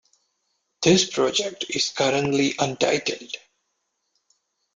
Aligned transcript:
This 0.81 1.07
project 1.07 1.65
is 1.69 1.89
currently 1.89 2.55
untitled. 2.57 3.35